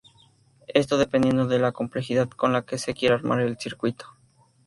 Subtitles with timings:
[0.67, 4.07] Esto dependiendo de la complejidad con la que se quiera armar el circuito.